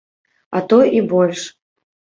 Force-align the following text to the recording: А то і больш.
А 0.59 0.63
то 0.73 0.81
і 1.01 1.05
больш. 1.15 1.47